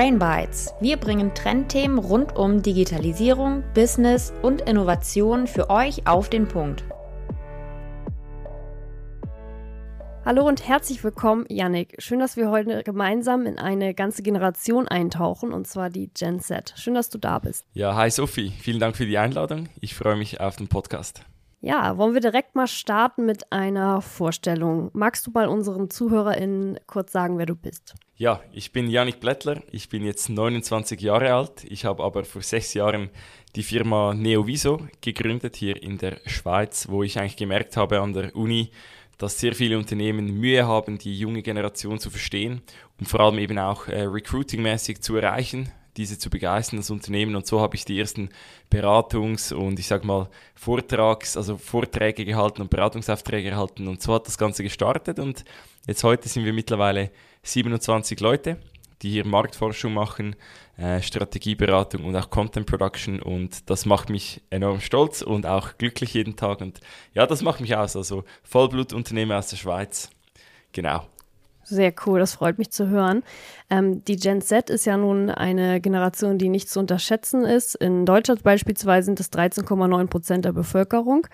[0.00, 0.72] Brain Bites.
[0.80, 6.84] Wir bringen Trendthemen rund um Digitalisierung, Business und Innovation für euch auf den Punkt.
[10.24, 11.96] Hallo und herzlich willkommen, Yannick.
[11.98, 16.72] Schön, dass wir heute gemeinsam in eine ganze Generation eintauchen, und zwar die Gen Z.
[16.78, 17.66] Schön, dass du da bist.
[17.74, 18.54] Ja, hi Sophie.
[18.58, 19.68] Vielen Dank für die Einladung.
[19.82, 21.20] Ich freue mich auf den Podcast.
[21.60, 24.88] Ja, wollen wir direkt mal starten mit einer Vorstellung.
[24.94, 27.96] Magst du mal unseren ZuhörerInnen kurz sagen, wer du bist?
[28.20, 29.62] Ja, ich bin Janik Blättler.
[29.72, 31.64] Ich bin jetzt 29 Jahre alt.
[31.64, 33.08] Ich habe aber vor sechs Jahren
[33.56, 38.36] die Firma Neoviso gegründet hier in der Schweiz, wo ich eigentlich gemerkt habe an der
[38.36, 38.72] Uni,
[39.16, 42.60] dass sehr viele Unternehmen Mühe haben, die junge Generation zu verstehen
[42.98, 47.36] und vor allem eben auch äh, recruitingmäßig zu erreichen diese zu begeistern, das Unternehmen.
[47.36, 48.30] Und so habe ich die ersten
[48.70, 53.88] Beratungs- und ich sage mal Vortrags-, also Vorträge gehalten und Beratungsaufträge erhalten.
[53.88, 55.18] Und so hat das Ganze gestartet.
[55.18, 55.44] Und
[55.86, 57.10] jetzt heute sind wir mittlerweile
[57.42, 58.58] 27 Leute,
[59.02, 60.36] die hier Marktforschung machen,
[60.76, 63.20] äh, Strategieberatung und auch Content Production.
[63.20, 66.60] Und das macht mich enorm stolz und auch glücklich jeden Tag.
[66.60, 66.80] Und
[67.14, 67.96] ja, das macht mich aus.
[67.96, 70.10] Also Vollblutunternehmer aus der Schweiz.
[70.72, 71.06] Genau.
[71.70, 73.22] Sehr cool, das freut mich zu hören.
[73.70, 77.76] Ähm, die Gen Z ist ja nun eine Generation, die nicht zu unterschätzen ist.
[77.76, 81.28] In Deutschland beispielsweise sind es 13,9 Prozent der Bevölkerung.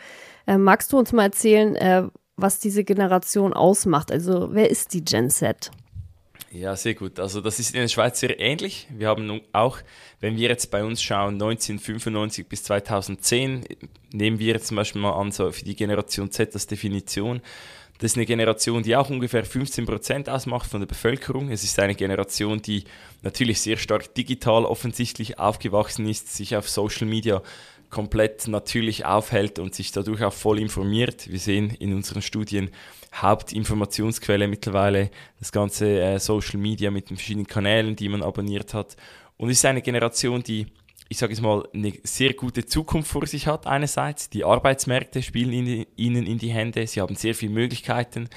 [0.46, 2.02] Ähm, magst du uns mal erzählen, äh,
[2.36, 4.12] was diese Generation ausmacht?
[4.12, 5.70] Also wer ist die Gen Z?
[6.50, 7.18] Ja, sehr gut.
[7.18, 8.88] Also das ist in der Schweiz sehr ähnlich.
[8.90, 9.78] Wir haben auch,
[10.20, 13.64] wenn wir jetzt bei uns schauen, 1995 bis 2010,
[14.12, 17.40] nehmen wir jetzt zum Beispiel mal an, so für die Generation Z als Definition,
[17.98, 21.50] das ist eine Generation, die auch ungefähr 15 Prozent ausmacht von der Bevölkerung.
[21.50, 22.84] Es ist eine Generation, die
[23.22, 27.42] natürlich sehr stark digital offensichtlich aufgewachsen ist, sich auf Social Media
[27.88, 31.30] komplett natürlich aufhält und sich dadurch auch voll informiert.
[31.30, 32.70] Wir sehen in unseren Studien
[33.14, 38.96] Hauptinformationsquelle mittlerweile das ganze äh, Social Media mit den verschiedenen Kanälen, die man abonniert hat.
[39.38, 40.66] Und es ist eine Generation, die
[41.08, 44.28] ich sage es mal, eine sehr gute Zukunft vor sich hat einerseits.
[44.28, 48.28] Die Arbeitsmärkte spielen ihnen in die Hände, sie haben sehr viele Möglichkeiten.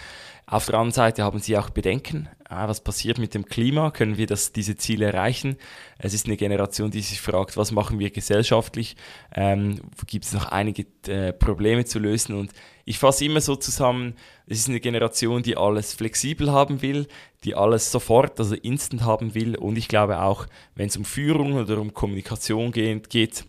[0.52, 2.28] Auf der anderen Seite haben sie auch Bedenken.
[2.46, 3.92] Ah, was passiert mit dem Klima?
[3.92, 5.58] Können wir das, diese Ziele erreichen?
[6.00, 8.96] Es ist eine Generation, die sich fragt, was machen wir gesellschaftlich?
[9.36, 12.34] Ähm, Gibt es noch einige äh, Probleme zu lösen?
[12.34, 12.52] Und
[12.84, 14.16] ich fasse immer so zusammen,
[14.48, 17.08] es ist eine Generation, die alles flexibel haben will,
[17.44, 19.56] die alles sofort, also instant haben will.
[19.56, 23.46] Und ich glaube auch, wenn es um Führung oder um Kommunikation geht, geht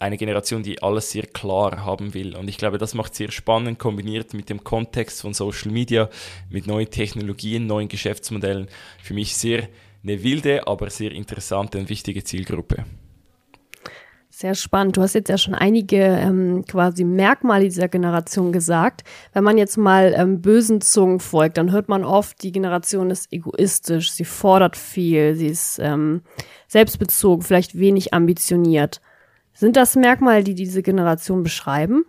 [0.00, 2.34] eine Generation, die alles sehr klar haben will.
[2.34, 6.08] Und ich glaube, das macht sehr spannend, kombiniert mit dem Kontext von Social Media,
[6.48, 8.68] mit neuen Technologien, neuen Geschäftsmodellen.
[9.02, 9.68] Für mich sehr
[10.02, 12.86] eine wilde, aber sehr interessante und wichtige Zielgruppe.
[14.30, 14.96] Sehr spannend.
[14.96, 19.02] Du hast jetzt ja schon einige ähm, quasi Merkmale dieser Generation gesagt.
[19.34, 23.30] Wenn man jetzt mal ähm, bösen Zungen folgt, dann hört man oft, die Generation ist
[23.30, 26.22] egoistisch, sie fordert viel, sie ist ähm,
[26.68, 29.02] selbstbezogen, vielleicht wenig ambitioniert.
[29.60, 32.06] Sind das Merkmale, die diese Generation beschreiben?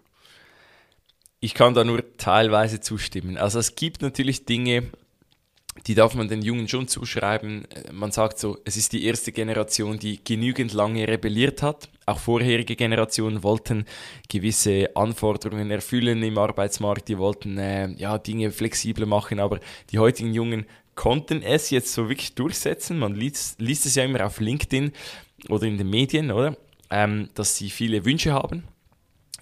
[1.41, 3.37] Ich kann da nur teilweise zustimmen.
[3.37, 4.83] Also es gibt natürlich Dinge,
[5.85, 7.67] die darf man den Jungen schon zuschreiben.
[7.91, 11.89] Man sagt so, es ist die erste Generation, die genügend lange rebelliert hat.
[12.05, 13.83] Auch vorherige Generationen wollten
[14.29, 20.33] gewisse Anforderungen erfüllen im Arbeitsmarkt, die wollten äh, ja, Dinge flexibler machen, aber die heutigen
[20.33, 22.97] Jungen konnten es jetzt so wirklich durchsetzen.
[22.97, 24.93] Man liest, liest es ja immer auf LinkedIn
[25.49, 26.55] oder in den Medien, oder?
[26.91, 28.63] Ähm, dass sie viele Wünsche haben.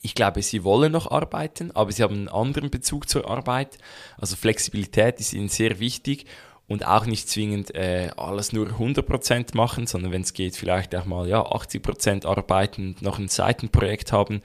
[0.02, 3.78] Ich glaube, sie wollen noch arbeiten, aber sie haben einen anderen Bezug zur Arbeit.
[4.18, 6.26] Also Flexibilität ist ihnen sehr wichtig
[6.68, 11.06] und auch nicht zwingend äh, alles nur 100% machen, sondern wenn es geht, vielleicht auch
[11.06, 14.42] mal ja, 80% arbeiten und noch ein Seitenprojekt haben.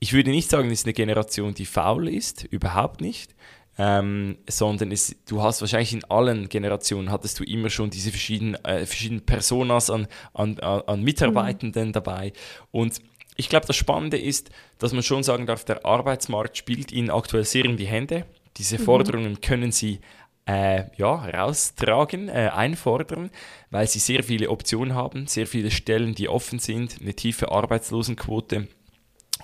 [0.00, 3.34] Ich würde nicht sagen, es ist eine Generation, die faul ist, überhaupt nicht
[3.78, 8.56] ähm, sondern es, du hast wahrscheinlich in allen Generationen hattest du immer schon diese verschiedenen,
[8.64, 11.92] äh, verschiedenen Personas an, an, an Mitarbeitenden mhm.
[11.92, 12.32] dabei
[12.70, 13.00] und
[13.36, 17.44] ich glaube, das Spannende ist, dass man schon sagen darf, der Arbeitsmarkt spielt ihnen aktuell
[17.44, 18.26] sehr in die Hände.
[18.58, 18.84] Diese mhm.
[18.84, 20.00] Forderungen können sie
[20.46, 23.30] äh, ja, raustragen, äh, einfordern,
[23.70, 28.68] weil sie sehr viele Optionen haben, sehr viele Stellen, die offen sind, eine tiefe Arbeitslosenquote.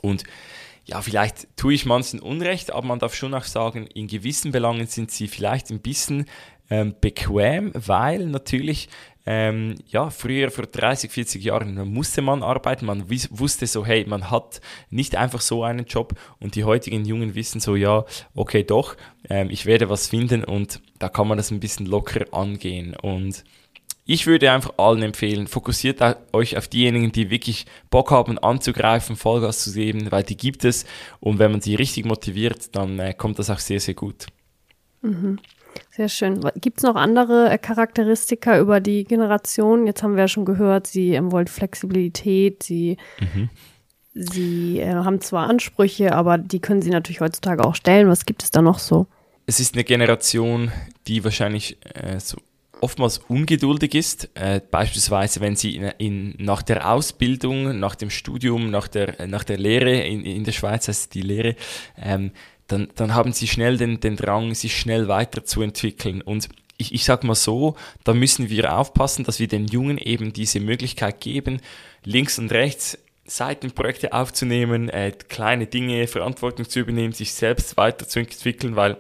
[0.02, 0.24] Und
[0.88, 4.86] ja, vielleicht tue ich manchen Unrecht, aber man darf schon auch sagen, in gewissen Belangen
[4.86, 6.24] sind sie vielleicht ein bisschen
[6.70, 8.88] ähm, bequem, weil natürlich,
[9.26, 14.30] ähm, ja, früher vor 30, 40 Jahren musste man arbeiten, man wusste so, hey, man
[14.30, 18.96] hat nicht einfach so einen Job und die heutigen Jungen wissen so, ja, okay, doch,
[19.28, 23.44] ähm, ich werde was finden und da kann man das ein bisschen locker angehen und
[24.10, 26.00] ich würde einfach allen empfehlen, fokussiert
[26.32, 30.86] euch auf diejenigen, die wirklich Bock haben anzugreifen, Vollgas zu geben, weil die gibt es
[31.20, 34.26] und wenn man sie richtig motiviert, dann äh, kommt das auch sehr, sehr gut.
[35.02, 35.38] Mhm.
[35.90, 36.40] Sehr schön.
[36.56, 39.86] Gibt es noch andere äh, Charakteristika über die Generation?
[39.86, 43.50] Jetzt haben wir ja schon gehört, sie ähm, wollen Flexibilität, sie, mhm.
[44.14, 48.08] sie äh, haben zwar Ansprüche, aber die können sie natürlich heutzutage auch stellen.
[48.08, 49.06] Was gibt es da noch so?
[49.44, 50.72] Es ist eine Generation,
[51.06, 52.38] die wahrscheinlich äh, so
[52.80, 58.70] oftmals ungeduldig ist, äh, beispielsweise wenn sie in, in, nach der Ausbildung, nach dem Studium,
[58.70, 61.56] nach der, nach der Lehre, in, in der Schweiz heißt die Lehre,
[62.00, 62.32] ähm,
[62.66, 66.20] dann, dann haben sie schnell den, den Drang, sich schnell weiterzuentwickeln.
[66.20, 70.32] Und ich, ich sag mal so, da müssen wir aufpassen, dass wir den Jungen eben
[70.32, 71.60] diese Möglichkeit geben,
[72.04, 72.98] links und rechts
[73.28, 78.96] Seitenprojekte aufzunehmen, äh, kleine Dinge, Verantwortung zu übernehmen, sich selbst weiterzuentwickeln, weil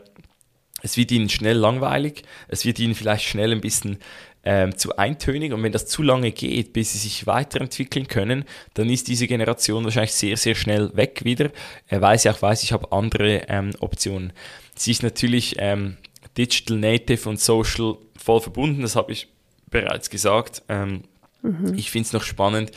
[0.82, 3.98] es wird ihnen schnell langweilig, es wird ihnen vielleicht schnell ein bisschen
[4.44, 8.44] ähm, zu eintönig und wenn das zu lange geht, bis sie sich weiterentwickeln können,
[8.74, 11.50] dann ist diese Generation wahrscheinlich sehr, sehr schnell weg wieder,
[11.88, 14.32] äh, weil sie auch weiß, ich habe andere ähm, Optionen.
[14.74, 15.96] Sie ist natürlich ähm,
[16.36, 19.28] Digital Native und Social voll verbunden, das habe ich
[19.70, 20.62] bereits gesagt.
[20.68, 21.02] Ähm,
[21.42, 21.74] mhm.
[21.76, 22.70] Ich finde es noch spannend,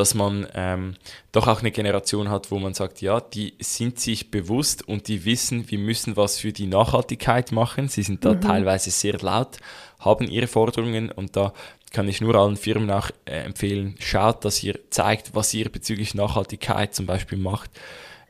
[0.00, 0.94] dass man ähm,
[1.30, 5.26] doch auch eine Generation hat, wo man sagt, ja, die sind sich bewusst und die
[5.26, 7.88] wissen, wir müssen was für die Nachhaltigkeit machen.
[7.88, 8.40] Sie sind da mhm.
[8.40, 9.58] teilweise sehr laut,
[9.98, 11.52] haben ihre Forderungen und da
[11.92, 16.14] kann ich nur allen Firmen auch äh, empfehlen, schaut, dass ihr zeigt, was ihr bezüglich
[16.14, 17.70] Nachhaltigkeit zum Beispiel macht.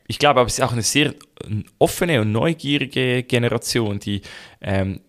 [0.09, 1.15] Ich glaube aber, es ist auch eine sehr
[1.79, 4.23] offene und neugierige Generation, die
[4.61, 5.01] ähm,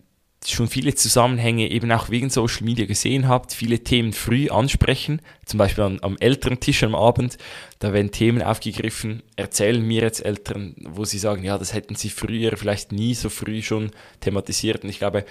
[0.44, 5.58] schon viele Zusammenhänge eben auch wegen Social Media gesehen habt, viele Themen früh ansprechen, zum
[5.58, 7.38] Beispiel am, am älteren Tisch am Abend,
[7.78, 12.10] da werden Themen aufgegriffen, erzählen mir jetzt Eltern, wo sie sagen, ja, das hätten sie
[12.10, 13.90] früher vielleicht nie so früh schon
[14.20, 15.24] thematisiert und ich glaube,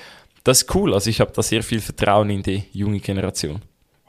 [0.44, 3.62] das ist cool, also ich habe da sehr viel Vertrauen in die junge Generation.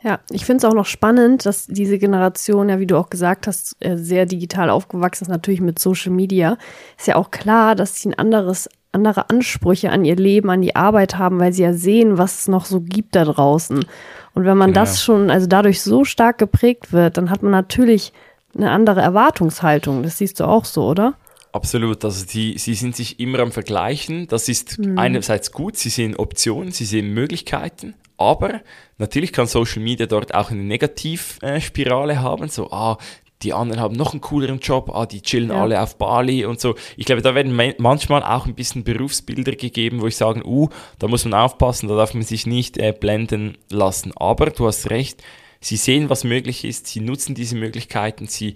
[0.02, 3.46] Ja, ich finde es auch noch spannend, dass diese Generation, ja, wie du auch gesagt
[3.46, 6.58] hast, äh, sehr digital aufgewachsen ist, natürlich mit Social Media.
[6.98, 10.76] Ist ja auch klar, dass sie ein anderes andere Ansprüche an ihr Leben, an die
[10.76, 13.84] Arbeit haben, weil sie ja sehen, was es noch so gibt da draußen.
[14.34, 14.80] Und wenn man genau.
[14.80, 18.12] das schon, also dadurch so stark geprägt wird, dann hat man natürlich
[18.54, 20.02] eine andere Erwartungshaltung.
[20.02, 21.14] Das siehst du auch so, oder?
[21.52, 22.04] Absolut.
[22.04, 24.26] Also die, sie sind sich immer am Vergleichen.
[24.28, 24.98] Das ist mhm.
[24.98, 25.76] einerseits gut.
[25.76, 27.94] Sie sehen Optionen, sie sehen Möglichkeiten.
[28.16, 28.60] Aber
[28.98, 32.48] natürlich kann Social Media dort auch eine Negativspirale haben.
[32.48, 32.98] So, ah,
[33.42, 35.62] die anderen haben noch einen cooleren Job, ah, die chillen ja.
[35.62, 36.74] alle auf Bali und so.
[36.96, 40.68] Ich glaube, da werden manchmal auch ein bisschen Berufsbilder gegeben, wo ich sage, uh,
[40.98, 44.12] da muss man aufpassen, da darf man sich nicht äh, blenden lassen.
[44.16, 45.22] Aber du hast recht,
[45.60, 48.54] sie sehen, was möglich ist, sie nutzen diese Möglichkeiten, sie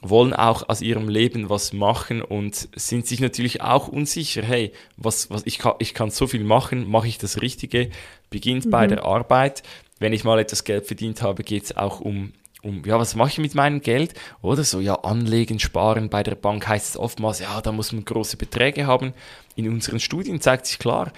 [0.00, 5.30] wollen auch aus ihrem Leben was machen und sind sich natürlich auch unsicher, hey, was,
[5.30, 7.90] was, ich, kann, ich kann so viel machen, mache ich das Richtige,
[8.30, 8.70] beginnt mhm.
[8.70, 9.62] bei der Arbeit.
[9.98, 12.32] Wenn ich mal etwas Geld verdient habe, geht es auch um
[12.62, 14.14] um, ja, was mache ich mit meinem Geld?
[14.42, 16.10] Oder so, ja, anlegen, sparen.
[16.10, 19.14] Bei der Bank heißt es oftmals, ja, da muss man große Beträge haben.
[19.54, 21.12] In unseren Studien zeigt sich klar,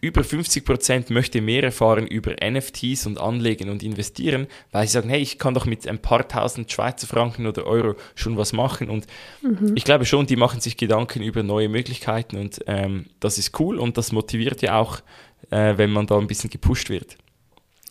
[0.00, 5.20] über 50% möchte mehr erfahren über NFTs und Anlegen und investieren, weil sie sagen, hey,
[5.20, 8.88] ich kann doch mit ein paar tausend Schweizer Franken oder Euro schon was machen.
[8.88, 9.06] Und
[9.42, 9.72] mhm.
[9.74, 13.78] ich glaube schon, die machen sich Gedanken über neue Möglichkeiten und ähm, das ist cool
[13.78, 15.00] und das motiviert ja auch,
[15.50, 17.16] äh, wenn man da ein bisschen gepusht wird.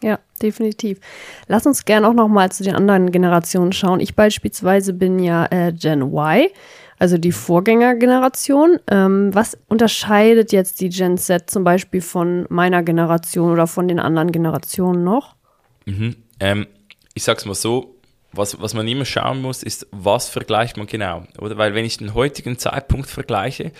[0.01, 1.00] Ja, definitiv.
[1.48, 4.00] Lass uns gerne auch noch mal zu den anderen Generationen schauen.
[4.00, 6.48] Ich beispielsweise bin ja äh, Gen Y,
[7.00, 8.80] also die Vorgängergeneration.
[8.90, 14.00] Ähm, was unterscheidet jetzt die Gen Z zum Beispiel von meiner Generation oder von den
[14.00, 15.35] anderen Generationen noch?
[15.85, 16.16] Mhm.
[16.40, 16.68] Ähm,
[17.14, 17.95] ich sag's mal so,
[18.31, 21.24] was, was man immer schauen muss, ist, was vergleicht man genau?
[21.40, 23.71] Oder weil wenn ich den heutigen Zeitpunkt vergleiche,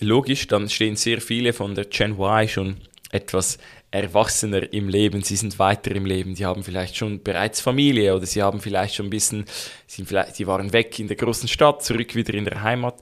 [0.00, 2.76] logisch, dann stehen sehr viele von der Gen Y schon
[3.10, 3.58] etwas
[3.92, 8.26] erwachsener im Leben, sie sind weiter im Leben, die haben vielleicht schon bereits Familie oder
[8.26, 9.44] sie haben vielleicht schon ein bisschen,
[9.86, 12.96] sind vielleicht, die waren weg in der großen Stadt, zurück wieder in der Heimat.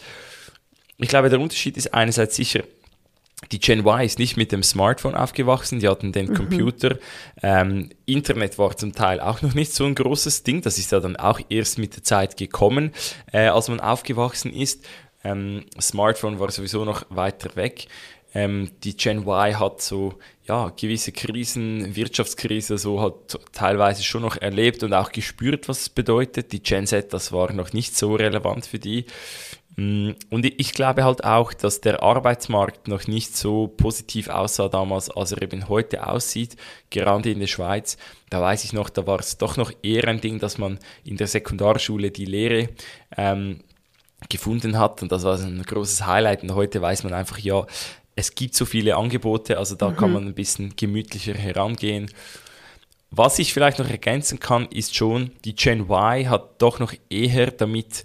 [0.98, 2.64] Ich glaube, der Unterschied ist einerseits sicher,
[3.52, 6.34] die Gen Y ist nicht mit dem Smartphone aufgewachsen, die hatten den mhm.
[6.34, 6.98] Computer.
[7.42, 11.00] Ähm, Internet war zum Teil auch noch nicht so ein großes Ding, das ist ja
[11.00, 12.92] dann auch erst mit der Zeit gekommen,
[13.32, 14.86] äh, als man aufgewachsen ist.
[15.22, 17.86] Ähm, Smartphone war sowieso noch weiter weg.
[18.34, 20.14] Ähm, die Gen Y hat so
[20.46, 25.88] ja, gewisse Krisen, Wirtschaftskrise, so hat teilweise schon noch erlebt und auch gespürt, was es
[25.88, 26.52] bedeutet.
[26.52, 29.06] Die Gen Z, das war noch nicht so relevant für die.
[29.76, 35.10] Mm, und ich glaube halt auch, dass der Arbeitsmarkt noch nicht so positiv aussah damals,
[35.10, 36.56] als er eben heute aussieht,
[36.90, 37.96] gerade in der Schweiz.
[38.28, 41.16] Da weiß ich noch, da war es doch noch eher ein Ding, dass man in
[41.16, 42.70] der Sekundarschule die Lehre
[43.16, 43.60] ähm,
[44.28, 47.64] gefunden hat und das war ein großes Highlight und heute weiß man einfach, ja,
[48.20, 49.96] es gibt so viele Angebote, also da mhm.
[49.96, 52.10] kann man ein bisschen gemütlicher herangehen.
[53.10, 57.50] Was ich vielleicht noch ergänzen kann, ist schon, die Gen Y hat doch noch eher
[57.50, 58.04] damit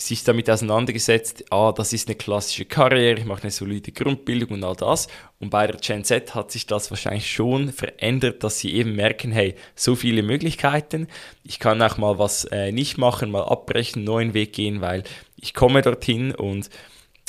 [0.00, 4.62] sich damit auseinandergesetzt, ah, das ist eine klassische Karriere, ich mache eine solide Grundbildung und
[4.62, 5.08] all das.
[5.40, 9.32] Und bei der Gen Z hat sich das wahrscheinlich schon verändert, dass sie eben merken,
[9.32, 11.08] hey, so viele Möglichkeiten,
[11.42, 15.02] ich kann auch mal was äh, nicht machen, mal abbrechen, neuen Weg gehen, weil
[15.36, 16.70] ich komme dorthin und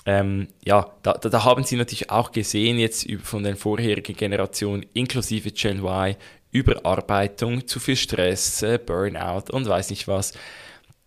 [0.06, 4.86] ähm, ja, da, da, da, haben sie natürlich auch gesehen jetzt von den vorherigen Generationen,
[4.94, 6.15] inklusive Gen Y,
[6.51, 10.34] Überarbeitung, zu viel Stress, äh, Burnout und weiß nicht was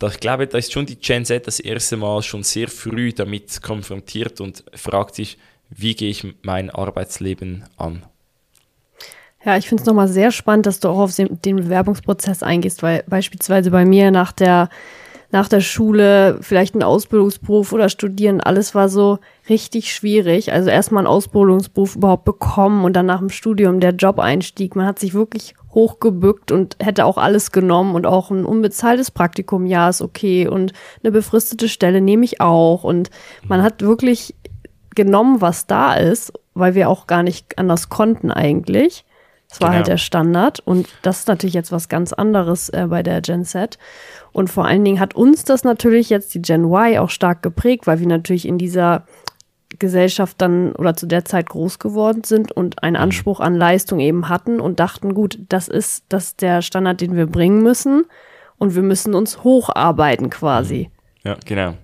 [0.08, 3.62] ich glaube, da ist schon die Gen Z das erste Mal schon sehr früh damit
[3.62, 5.38] konfrontiert und fragt sich,
[5.70, 8.04] wie gehe ich mein Arbeitsleben an?
[9.44, 13.02] Ja, ich finde es nochmal sehr spannend, dass du auch auf den Bewerbungsprozess eingehst, weil
[13.08, 14.68] beispielsweise bei mir nach der
[15.32, 20.52] nach der Schule vielleicht einen Ausbildungsberuf oder studieren, alles war so richtig schwierig.
[20.52, 24.76] Also erstmal einen Ausbildungsberuf überhaupt bekommen und dann nach dem Studium der Job-Einstieg.
[24.76, 29.64] Man hat sich wirklich hochgebückt und hätte auch alles genommen und auch ein unbezahltes Praktikum,
[29.64, 33.10] ja, ist okay und eine befristete Stelle nehme ich auch und
[33.48, 34.34] man hat wirklich
[34.94, 39.06] genommen, was da ist, weil wir auch gar nicht anders konnten eigentlich.
[39.52, 39.78] Das war halt genau.
[39.80, 43.44] halt der Standard und das ist natürlich jetzt was ganz anderes äh, bei der Gen
[43.44, 43.78] Z.
[44.32, 47.86] Und vor allen Dingen hat uns das natürlich jetzt die Gen Y auch stark geprägt,
[47.86, 49.04] weil wir natürlich in dieser
[49.78, 53.02] Gesellschaft dann oder zu der Zeit groß geworden sind und einen mhm.
[53.02, 57.14] Anspruch an Leistung eben hatten und dachten, gut, das ist das ist der Standard, den
[57.14, 58.06] wir bringen müssen
[58.56, 60.88] und wir müssen uns hocharbeiten quasi.
[61.24, 61.28] Mhm.
[61.28, 61.74] Ja, genau.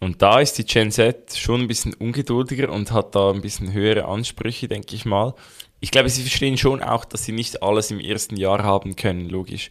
[0.00, 3.72] Und da ist die Gen Z schon ein bisschen ungeduldiger und hat da ein bisschen
[3.72, 5.34] höhere Ansprüche, denke ich mal
[5.80, 9.28] ich glaube, sie verstehen schon auch, dass sie nicht alles im ersten Jahr haben können,
[9.28, 9.70] logisch.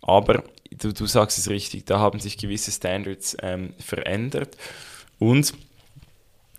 [0.00, 4.56] Aber du, du sagst es richtig, da haben sich gewisse Standards ähm, verändert.
[5.18, 5.52] Und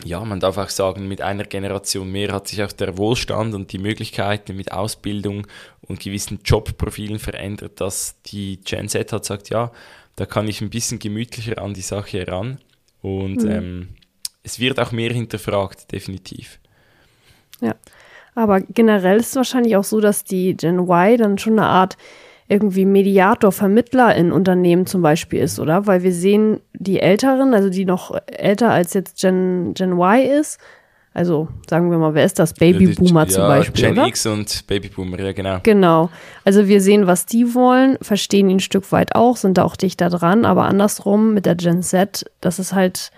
[0.03, 3.71] ja, man darf auch sagen, mit einer Generation mehr hat sich auch der Wohlstand und
[3.71, 5.47] die Möglichkeiten mit Ausbildung
[5.81, 9.71] und gewissen Jobprofilen verändert, dass die Gen Z hat gesagt, ja,
[10.15, 12.59] da kann ich ein bisschen gemütlicher an die Sache heran.
[13.01, 13.51] Und mhm.
[13.51, 13.89] ähm,
[14.43, 16.59] es wird auch mehr hinterfragt, definitiv.
[17.61, 17.75] Ja.
[18.35, 21.97] Aber generell ist es wahrscheinlich auch so, dass die Gen Y dann schon eine Art
[22.47, 25.87] irgendwie Mediator, Vermittler in Unternehmen zum Beispiel ist, oder?
[25.87, 30.59] Weil wir sehen, die Älteren, also die noch älter als jetzt Gen, Gen Y ist,
[31.13, 32.53] also sagen wir mal, wer ist das?
[32.53, 33.85] Babyboomer ja, zum Beispiel.
[33.85, 34.07] Gen oder?
[34.07, 35.59] X und Babyboomer, ja genau.
[35.63, 36.09] Genau.
[36.45, 39.75] Also wir sehen, was die wollen, verstehen ihn ein Stück weit auch, sind da auch
[39.75, 43.11] dichter dran, aber andersrum mit der Gen Z, das ist halt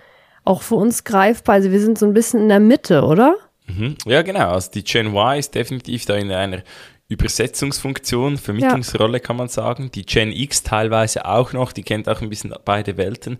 [0.44, 1.56] auch für uns greifbar.
[1.56, 3.36] Also wir sind so ein bisschen in der Mitte, oder?
[3.66, 3.96] Mhm.
[4.06, 4.50] Ja, genau.
[4.50, 6.62] Also die Gen Y ist definitiv da in einer
[7.08, 9.18] Übersetzungsfunktion, Vermittlungsrolle ja.
[9.18, 9.90] kann man sagen.
[9.94, 13.38] Die Gen X teilweise auch noch, die kennt auch ein bisschen beide Welten.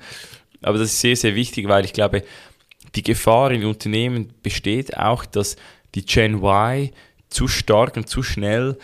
[0.63, 2.25] Aber das ist sehr, sehr wichtig, weil ich glaube,
[2.95, 5.57] die Gefahr in Unternehmen besteht auch, dass
[5.95, 6.91] die Gen Y
[7.29, 8.79] zu stark und zu schnell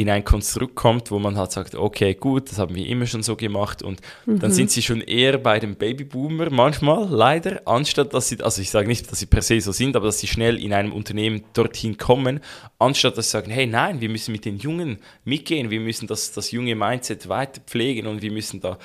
[0.00, 3.22] in ein Konstrukt kommt, wo man halt sagt, okay, gut, das haben wir immer schon
[3.22, 4.38] so gemacht und mhm.
[4.38, 8.70] dann sind sie schon eher bei dem Babyboomer manchmal, leider, anstatt dass sie, also ich
[8.70, 11.42] sage nicht, dass sie per se so sind, aber dass sie schnell in einem Unternehmen
[11.52, 12.40] dorthin kommen,
[12.78, 16.32] anstatt dass sie sagen, hey, nein, wir müssen mit den Jungen mitgehen, wir müssen das,
[16.32, 18.78] das junge Mindset weiter pflegen und wir müssen da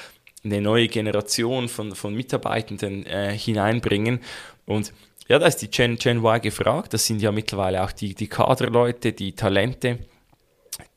[0.44, 4.20] eine neue Generation von, von Mitarbeitenden äh, hineinbringen
[4.66, 4.92] und
[5.30, 8.28] ja, da ist die Gen, Gen Y gefragt, das sind ja mittlerweile auch die, die
[8.28, 10.00] Kaderleute, die Talente,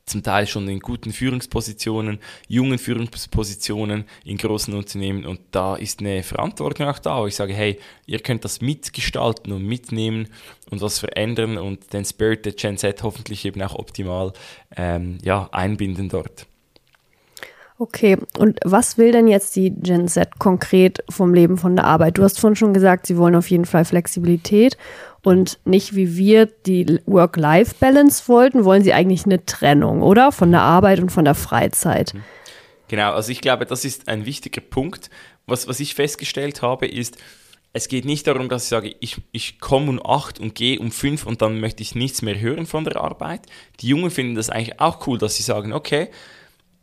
[0.09, 6.23] zum Teil schon in guten Führungspositionen, jungen Führungspositionen in großen Unternehmen und da ist eine
[6.23, 10.27] Verantwortung auch da, wo ich sage, hey, ihr könnt das mitgestalten und mitnehmen
[10.69, 14.33] und was verändern und den Spirit der Gen Z hoffentlich eben auch optimal
[14.75, 16.47] ähm, ja, einbinden dort.
[17.81, 22.17] Okay, und was will denn jetzt die Gen Z konkret vom Leben von der Arbeit?
[22.17, 24.77] Du hast vorhin schon gesagt, sie wollen auf jeden Fall Flexibilität
[25.23, 30.31] und nicht wie wir die Work-Life-Balance wollten, wollen sie eigentlich eine Trennung, oder?
[30.31, 32.13] Von der Arbeit und von der Freizeit.
[32.13, 32.23] Mhm.
[32.89, 35.09] Genau, also ich glaube, das ist ein wichtiger Punkt.
[35.45, 37.17] Was, was ich festgestellt habe, ist,
[37.71, 40.91] es geht nicht darum, dass ich sage, ich, ich komme um acht und gehe um
[40.91, 43.41] fünf und dann möchte ich nichts mehr hören von der Arbeit.
[43.79, 46.09] Die Jungen finden das eigentlich auch cool, dass sie sagen, okay,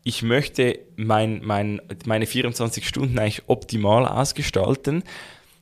[0.04, 5.02] ich möchte mein, mein, meine 24 Stunden eigentlich optimal ausgestalten.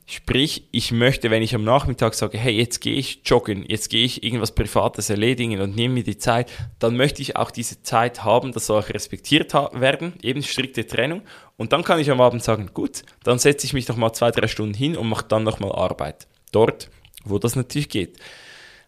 [0.07, 4.05] Sprich, ich möchte, wenn ich am Nachmittag sage, hey, jetzt gehe ich joggen, jetzt gehe
[4.05, 8.23] ich irgendwas Privates erledigen und nehme mir die Zeit, dann möchte ich auch diese Zeit
[8.23, 11.23] haben, das soll auch respektiert werden, eben strikte Trennung.
[11.57, 14.29] Und dann kann ich am Abend sagen, gut, dann setze ich mich noch mal zwei,
[14.29, 16.27] drei Stunden hin und mache dann noch mal Arbeit.
[16.51, 16.91] Dort,
[17.23, 18.19] wo das natürlich geht.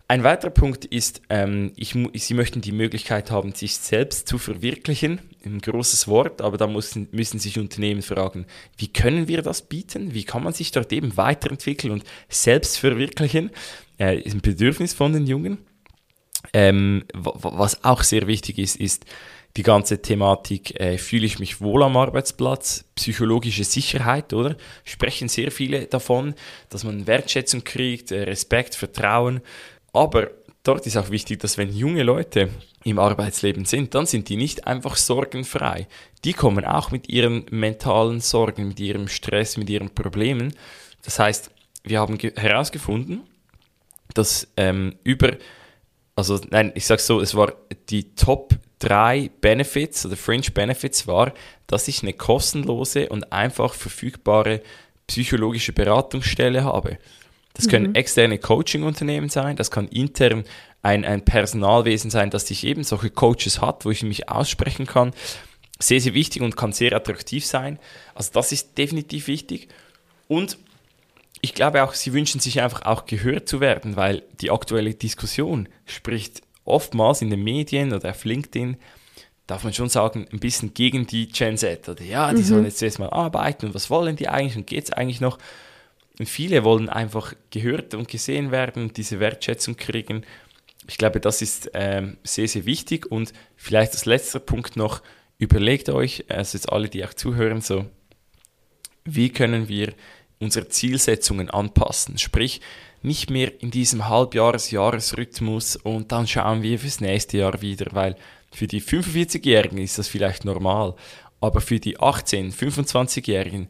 [0.10, 5.20] Ein weiterer Punkt ist, ähm, ich, Sie möchten die Möglichkeit haben, sich selbst zu verwirklichen.
[5.46, 8.46] Ein großes Wort, aber da müssen, müssen sich Unternehmen fragen,
[8.78, 10.14] wie können wir das bieten?
[10.14, 13.52] Wie kann man sich dort eben weiterentwickeln und selbst verwirklichen?
[14.00, 15.58] Äh, ist ein Bedürfnis von den Jungen.
[16.54, 19.06] Ähm, was auch sehr wichtig ist, ist,
[19.58, 24.56] die ganze Thematik, äh, fühle ich mich wohl am Arbeitsplatz, psychologische Sicherheit, oder?
[24.84, 26.36] Sprechen sehr viele davon,
[26.70, 29.42] dass man Wertschätzung kriegt, äh, Respekt, Vertrauen.
[29.98, 30.30] Aber
[30.62, 32.50] dort ist auch wichtig, dass wenn junge Leute
[32.84, 35.88] im Arbeitsleben sind, dann sind die nicht einfach sorgenfrei.
[36.24, 40.54] Die kommen auch mit ihren mentalen Sorgen, mit ihrem Stress, mit ihren Problemen.
[41.04, 41.50] Das heißt,
[41.84, 43.24] wir haben herausgefunden,
[44.14, 45.32] dass ähm, über,
[46.16, 47.54] also nein, ich sage so, es war
[47.90, 51.34] die Top drei Benefits oder Fringe Benefits war,
[51.66, 54.62] dass ich eine kostenlose und einfach verfügbare
[55.08, 57.00] psychologische Beratungsstelle habe.
[57.58, 57.96] Das können mhm.
[57.96, 60.44] externe Coaching-Unternehmen sein, das kann intern
[60.84, 65.12] ein, ein Personalwesen sein, das sich eben solche Coaches hat, wo ich mich aussprechen kann.
[65.80, 67.80] Sehr, sehr wichtig und kann sehr attraktiv sein.
[68.14, 69.70] Also das ist definitiv wichtig.
[70.28, 70.58] Und
[71.42, 75.68] ich glaube auch, sie wünschen sich einfach auch gehört zu werden, weil die aktuelle Diskussion
[75.86, 78.78] spricht oftmals in den Medien oder auf LinkedIn,
[79.48, 81.90] darf man schon sagen, ein bisschen gegen die Gen Z.
[81.90, 82.46] Oder ja, die mhm.
[82.46, 85.40] sollen jetzt erstmal arbeiten und was wollen die eigentlich und geht es eigentlich noch?
[86.20, 90.24] Und viele wollen einfach gehört und gesehen werden und diese Wertschätzung kriegen.
[90.88, 93.06] Ich glaube, das ist ähm, sehr, sehr wichtig.
[93.12, 95.02] Und vielleicht als letzter Punkt noch,
[95.38, 97.86] überlegt euch, also jetzt alle, die auch zuhören, so,
[99.06, 99.94] wie können wir
[100.40, 102.18] unsere Zielsetzungen anpassen?
[102.18, 102.62] Sprich,
[103.02, 108.16] nicht mehr in diesem Halbjahres-Jahresrhythmus und dann schauen wir fürs nächste Jahr wieder, weil
[108.52, 110.96] für die 45-Jährigen ist das vielleicht normal,
[111.40, 113.68] aber für die 18-, 25-Jährigen,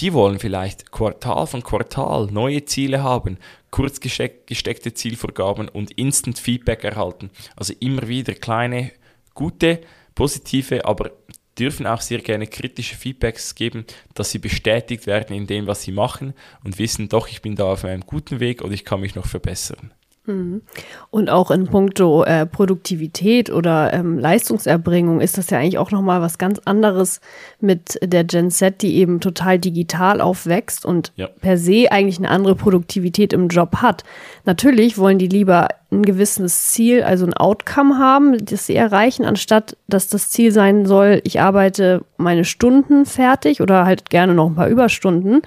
[0.00, 3.38] die wollen vielleicht Quartal von Quartal neue Ziele haben,
[3.70, 7.30] kurz gesteckte Zielvorgaben und Instant Feedback erhalten.
[7.56, 8.92] Also immer wieder kleine,
[9.34, 9.80] gute,
[10.14, 11.10] positive, aber
[11.58, 13.84] dürfen auch sehr gerne kritische Feedbacks geben,
[14.14, 16.34] dass sie bestätigt werden in dem, was sie machen
[16.64, 19.26] und wissen, doch, ich bin da auf einem guten Weg oder ich kann mich noch
[19.26, 19.92] verbessern.
[20.26, 20.62] Mhm.
[21.10, 26.22] Und auch in puncto äh, Produktivität oder ähm, Leistungserbringung ist das ja eigentlich auch nochmal
[26.22, 27.20] was ganz anderes
[27.60, 31.26] mit der Gen Z, die eben total digital aufwächst und ja.
[31.26, 34.04] per se eigentlich eine andere Produktivität im Job hat.
[34.46, 39.76] Natürlich wollen die lieber ein gewisses Ziel, also ein Outcome haben, das sie erreichen, anstatt
[39.88, 44.54] dass das Ziel sein soll, ich arbeite meine Stunden fertig oder halt gerne noch ein
[44.54, 45.42] paar Überstunden,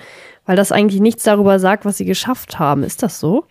[0.45, 2.83] weil das eigentlich nichts darüber sagt, was sie geschafft haben.
[2.83, 3.45] Ist das so?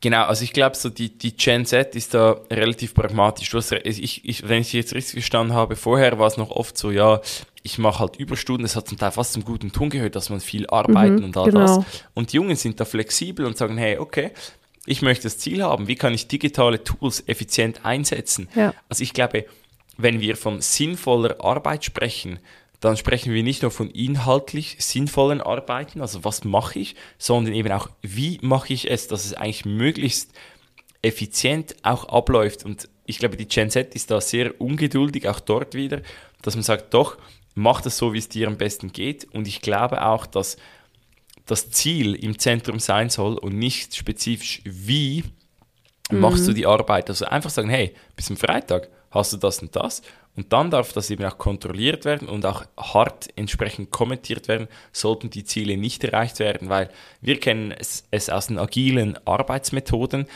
[0.00, 3.50] Genau, also ich glaube, so die, die Gen Z ist da relativ pragmatisch.
[3.50, 6.78] Du hast, ich, ich, wenn ich jetzt richtig verstanden habe, vorher war es noch oft
[6.78, 7.20] so, ja,
[7.64, 10.40] ich mache halt Überstunden, es hat zum Teil fast zum guten Ton gehört, dass man
[10.40, 11.78] viel arbeiten mhm, und all genau.
[11.78, 11.84] das.
[12.14, 14.30] Und die Jungen sind da flexibel und sagen, hey, okay,
[14.86, 18.48] ich möchte das Ziel haben, wie kann ich digitale Tools effizient einsetzen?
[18.54, 18.72] Ja.
[18.88, 19.46] Also ich glaube,
[19.96, 22.38] wenn wir von sinnvoller Arbeit sprechen,
[22.80, 27.72] dann sprechen wir nicht nur von inhaltlich sinnvollen Arbeiten, also was mache ich, sondern eben
[27.72, 30.32] auch, wie mache ich es, dass es eigentlich möglichst
[31.02, 32.64] effizient auch abläuft.
[32.64, 36.02] Und ich glaube, die Gen Z ist da sehr ungeduldig, auch dort wieder,
[36.42, 37.16] dass man sagt, doch,
[37.54, 39.26] mach das so, wie es dir am besten geht.
[39.32, 40.56] Und ich glaube auch, dass
[41.46, 45.24] das Ziel im Zentrum sein soll und nicht spezifisch, wie
[46.10, 46.20] mhm.
[46.20, 47.08] machst du die Arbeit.
[47.08, 50.02] Also einfach sagen, hey, bis zum Freitag hast du das und das
[50.38, 55.30] und dann darf das eben auch kontrolliert werden und auch hart entsprechend kommentiert werden, sollten
[55.30, 60.26] die Ziele nicht erreicht werden, weil wir kennen es, es aus den agilen Arbeitsmethoden.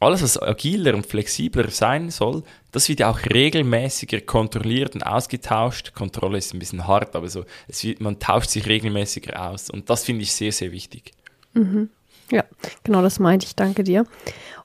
[0.00, 5.94] Alles, was agiler und flexibler sein soll, das wird auch regelmäßiger kontrolliert und ausgetauscht.
[5.94, 9.70] Kontrolle ist ein bisschen hart, aber so, wird, man tauscht sich regelmäßiger aus.
[9.70, 11.12] Und das finde ich sehr, sehr wichtig.
[11.54, 11.90] Mhm.
[12.30, 12.44] Ja,
[12.84, 13.56] genau das meinte ich.
[13.56, 14.04] Danke dir.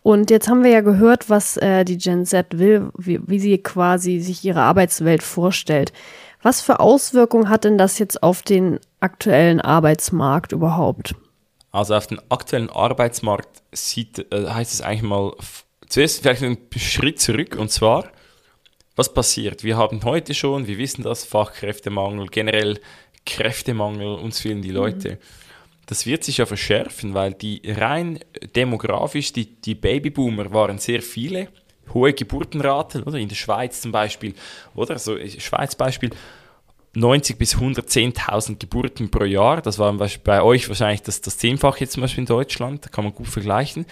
[0.02, 3.58] Und jetzt haben wir ja gehört, was äh, die Gen Z will, wie, wie sie
[3.58, 5.94] quasi sich ihre Arbeitswelt vorstellt.
[6.42, 11.16] Was für Auswirkungen hat denn das jetzt auf den aktuellen Arbeitsmarkt überhaupt?
[11.72, 15.34] Also auf den aktuellen Arbeitsmarkt sieht, äh, heißt es eigentlich mal
[15.88, 18.10] zuerst vielleicht einen Schritt zurück und zwar,
[18.98, 19.64] was passiert?
[19.64, 22.80] Wir haben heute schon, wir wissen das, Fachkräftemangel, generell
[23.26, 25.12] Kräftemangel, uns fehlen die Leute.
[25.12, 25.43] Mhm
[25.86, 28.20] das wird sich ja verschärfen, weil die rein
[28.56, 31.50] demografisch, die, die Babyboomer waren sehr viele,
[31.94, 34.34] hohe Geburtenraten, oder in der Schweiz zum Beispiel,
[34.76, 36.12] oder so Schweiz Beispiel,
[36.96, 39.94] 90 bis 110.000 Geburten pro Jahr, das war
[40.24, 43.28] bei euch wahrscheinlich das, das Zehnfach jetzt zum Beispiel in Deutschland, da kann man gut
[43.28, 43.86] vergleichen.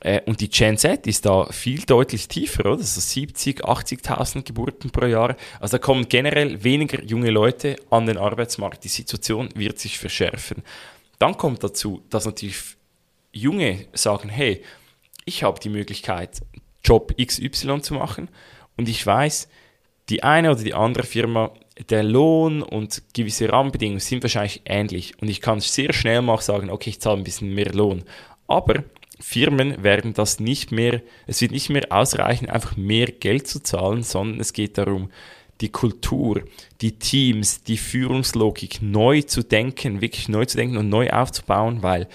[0.00, 2.80] Äh, und die Gen Z ist da viel deutlich tiefer, oder?
[2.80, 5.36] Also 70, 80.000 Geburten pro Jahr.
[5.60, 8.84] Also da kommen generell weniger junge Leute an den Arbeitsmarkt.
[8.84, 10.62] Die Situation wird sich verschärfen.
[11.18, 12.76] Dann kommt dazu, dass natürlich
[13.32, 14.62] Junge sagen, hey,
[15.24, 16.42] ich habe die Möglichkeit,
[16.82, 18.28] Job XY zu machen
[18.76, 19.48] und ich weiß,
[20.10, 21.50] die eine oder die andere Firma,
[21.88, 26.70] der Lohn und gewisse Rahmenbedingungen sind wahrscheinlich ähnlich und ich kann sehr schnell mal sagen,
[26.70, 28.04] okay, ich zahle ein bisschen mehr Lohn.
[28.46, 28.84] Aber
[29.18, 34.02] Firmen werden das nicht mehr, es wird nicht mehr ausreichen, einfach mehr Geld zu zahlen,
[34.02, 35.10] sondern es geht darum,
[35.60, 36.42] die Kultur,
[36.80, 42.08] die Teams, die Führungslogik neu zu denken, wirklich neu zu denken und neu aufzubauen, weil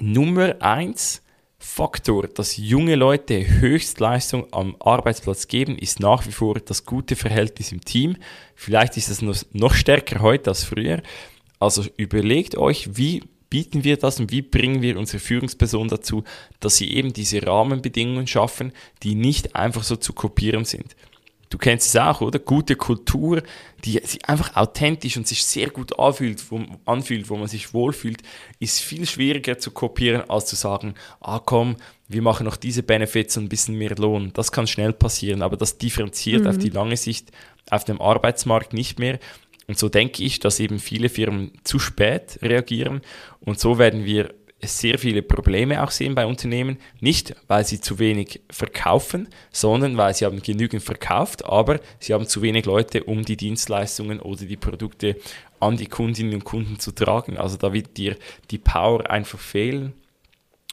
[0.00, 1.22] Nummer eins
[1.58, 7.70] Faktor, dass junge Leute Höchstleistung am Arbeitsplatz geben, ist nach wie vor das gute Verhältnis
[7.70, 8.16] im Team.
[8.56, 11.02] Vielleicht ist es noch stärker heute als früher.
[11.60, 16.24] Also überlegt euch, wie bieten wir das und wie bringen wir unsere Führungsperson dazu,
[16.58, 20.96] dass sie eben diese Rahmenbedingungen schaffen, die nicht einfach so zu kopieren sind
[21.52, 22.38] du kennst es auch, oder?
[22.38, 23.42] Gute Kultur,
[23.84, 28.22] die sich einfach authentisch und sich sehr gut anfühlt, wo, anfühlt, wo man sich wohlfühlt,
[28.58, 31.76] ist viel schwieriger zu kopieren, als zu sagen, ah komm,
[32.08, 34.30] wir machen noch diese Benefits und ein bisschen mehr Lohn.
[34.32, 36.48] Das kann schnell passieren, aber das differenziert mhm.
[36.48, 37.30] auf die lange Sicht
[37.70, 39.18] auf dem Arbeitsmarkt nicht mehr.
[39.68, 43.02] Und so denke ich, dass eben viele Firmen zu spät reagieren
[43.40, 46.78] und so werden wir sehr viele Probleme auch sehen bei Unternehmen.
[47.00, 52.26] Nicht, weil sie zu wenig verkaufen, sondern weil sie haben genügend verkauft, aber sie haben
[52.26, 55.16] zu wenig Leute, um die Dienstleistungen oder die Produkte
[55.58, 57.36] an die Kundinnen und Kunden zu tragen.
[57.36, 58.16] Also da wird dir
[58.50, 59.94] die Power einfach fehlen.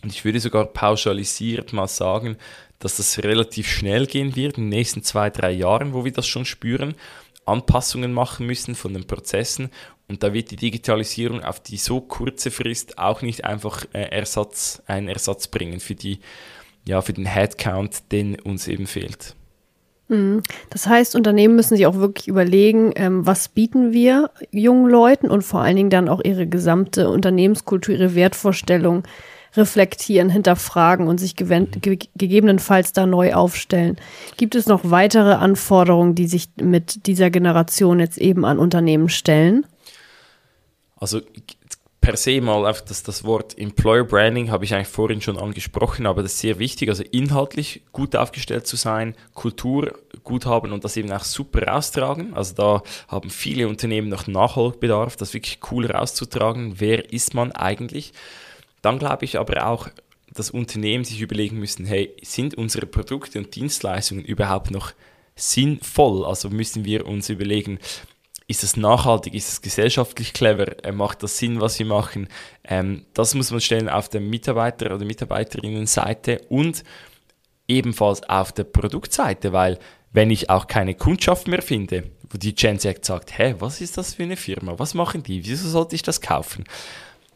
[0.03, 2.37] Und ich würde sogar pauschalisiert mal sagen,
[2.79, 6.27] dass das relativ schnell gehen wird in den nächsten zwei, drei Jahren, wo wir das
[6.27, 6.95] schon spüren.
[7.45, 9.69] Anpassungen machen müssen von den Prozessen
[10.09, 14.81] und da wird die Digitalisierung auf die so kurze Frist auch nicht einfach äh, Ersatz,
[14.87, 16.19] einen Ersatz bringen für die,
[16.85, 19.35] ja, für den Headcount, den uns eben fehlt.
[20.07, 20.41] Mhm.
[20.71, 25.43] Das heißt, Unternehmen müssen sich auch wirklich überlegen, ähm, was bieten wir jungen Leuten und
[25.43, 29.03] vor allen Dingen dann auch ihre gesamte Unternehmenskultur, ihre Wertvorstellung
[29.55, 31.69] reflektieren, hinterfragen und sich ge
[32.15, 33.97] gegebenenfalls da neu aufstellen.
[34.37, 39.65] Gibt es noch weitere Anforderungen, die sich mit dieser Generation jetzt eben an Unternehmen stellen?
[40.99, 41.21] Also
[42.01, 46.05] per se mal einfach das, das Wort Employer Branding habe ich eigentlich vorhin schon angesprochen,
[46.05, 50.83] aber das ist sehr wichtig, also inhaltlich gut aufgestellt zu sein, Kultur gut haben und
[50.83, 52.33] das eben auch super raustragen.
[52.33, 56.79] Also da haben viele Unternehmen noch Nachholbedarf, das wirklich cool rauszutragen.
[56.79, 58.13] Wer ist man eigentlich?
[58.81, 59.89] Dann glaube ich aber auch,
[60.33, 64.93] dass Unternehmen sich überlegen müssen, hey, sind unsere Produkte und Dienstleistungen überhaupt noch
[65.35, 66.25] sinnvoll?
[66.25, 67.79] Also müssen wir uns überlegen,
[68.49, 72.27] ist es nachhaltig, ist es gesellschaftlich clever, macht das Sinn, was wir machen.
[72.63, 76.83] Ähm, das muss man stellen auf der Mitarbeiter- oder Mitarbeiterinnenseite und
[77.67, 79.77] ebenfalls auf der Produktseite, weil
[80.11, 83.99] wenn ich auch keine Kundschaft mehr finde, wo die Gen Z sagt, hä, was ist
[83.99, 86.63] das für eine Firma, was machen die, wieso sollte ich das kaufen?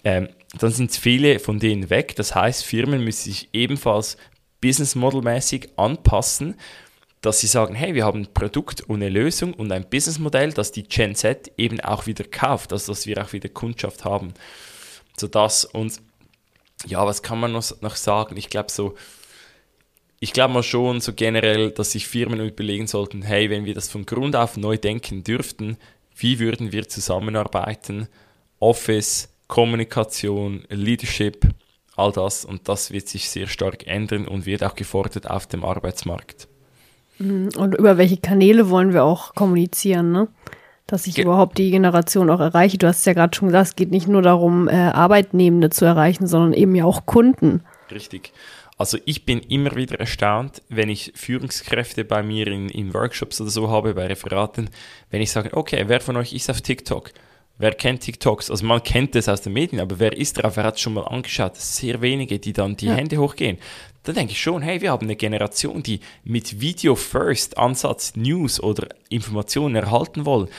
[0.03, 2.15] Ähm, dann sind viele von denen weg.
[2.15, 4.17] Das heißt, Firmen müssen sich ebenfalls
[4.61, 6.55] Business Model mäßig anpassen
[7.23, 10.73] dass sie sagen, hey, wir haben ein Produkt und eine Lösung und ein Businessmodell, das
[10.73, 14.33] die Gen Z eben auch wieder kauft, also dass wir auch wieder Kundschaft haben.
[15.17, 16.01] So das und
[16.85, 18.35] ja, was kann man noch, noch sagen?
[18.35, 18.95] Ich glaube so,
[20.19, 23.89] ich glaube mal schon so generell, dass sich Firmen überlegen sollten, hey, wenn wir das
[23.89, 25.77] von Grund auf neu denken dürften,
[26.17, 28.09] wie würden wir zusammenarbeiten?
[28.59, 31.47] Office, Kommunikation, Leadership,
[31.95, 35.63] all das und das wird sich sehr stark ändern und wird auch gefordert auf dem
[35.63, 36.49] Arbeitsmarkt.
[37.23, 37.49] Mhm.
[37.57, 40.27] Und über welche Kanäle wollen wir auch kommunizieren, ne?
[40.85, 42.77] Dass ich Ge überhaupt die Generation auch erreiche.
[42.77, 45.85] Du hast es ja gerade schon gesagt, es geht nicht nur darum, äh, Arbeitnehmende zu
[45.85, 47.61] erreichen, sondern eben ja auch Kunden.
[47.89, 48.33] Richtig.
[48.77, 53.49] Also ich bin immer wieder erstaunt, wenn ich Führungskräfte bei mir in, in Workshops oder
[53.49, 54.69] so habe, bei Referaten,
[55.09, 57.11] wenn ich sage, okay, wer von euch ist auf TikTok?
[57.57, 58.49] Wer kennt TikToks?
[58.49, 60.57] Also man kennt das aus den Medien, aber wer ist drauf?
[60.57, 61.55] Wer hat es schon mal angeschaut?
[61.55, 62.95] Sehr wenige, die dann die ja.
[62.95, 63.59] Hände hochgehen.
[64.03, 68.59] Da denke ich schon, hey, wir haben eine Generation, die mit Video First Ansatz News
[68.59, 70.49] oder Informationen erhalten wollen.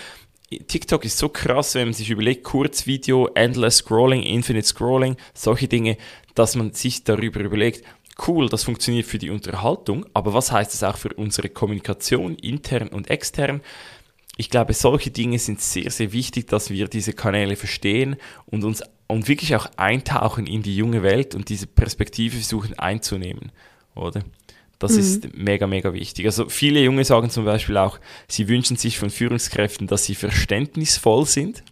[0.68, 5.96] TikTok ist so krass, wenn man sich überlegt, Kurzvideo, Endless Scrolling, Infinite Scrolling, solche Dinge,
[6.34, 7.84] dass man sich darüber überlegt,
[8.28, 12.88] cool, das funktioniert für die Unterhaltung, aber was heißt das auch für unsere Kommunikation, intern
[12.88, 13.62] und extern?
[14.36, 18.16] Ich glaube, solche Dinge sind sehr, sehr wichtig, dass wir diese Kanäle verstehen
[18.46, 23.52] und uns und wirklich auch eintauchen in die junge Welt und diese Perspektive versuchen einzunehmen,
[23.94, 24.22] oder?
[24.84, 24.98] Das mhm.
[25.00, 26.26] ist mega, mega wichtig.
[26.26, 31.26] Also viele Junge sagen zum Beispiel auch, sie wünschen sich von Führungskräften, dass sie verständnisvoll
[31.26, 31.62] sind.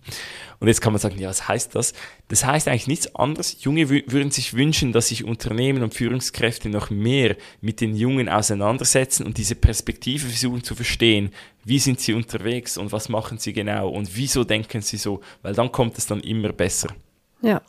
[0.62, 1.92] Und jetzt kann man sagen, ja, was heißt das?
[2.28, 3.64] Das heißt eigentlich nichts anderes.
[3.64, 9.26] Junge würden sich wünschen, dass sich Unternehmen und Führungskräfte noch mehr mit den Jungen auseinandersetzen
[9.26, 11.32] und diese Perspektive versuchen zu verstehen.
[11.64, 15.20] Wie sind sie unterwegs und was machen sie genau und wieso denken sie so?
[15.42, 16.94] Weil dann kommt es dann immer besser.
[17.42, 17.60] Ja.